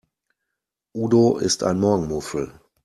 Udo 0.95 1.37
ist 1.37 1.61
ein 1.61 1.79
Morgenmuffel. 1.79 2.51